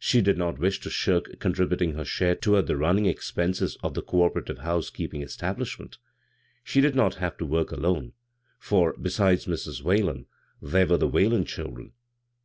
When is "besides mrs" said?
9.00-9.80